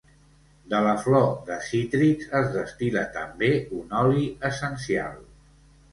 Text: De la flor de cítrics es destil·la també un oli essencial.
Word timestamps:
De 0.71 0.77
la 0.85 0.93
flor 1.01 1.27
de 1.49 1.57
cítrics 1.67 2.33
es 2.41 2.49
destil·la 2.57 3.07
també 3.19 3.51
un 3.81 3.97
oli 4.03 4.29
essencial. 4.51 5.25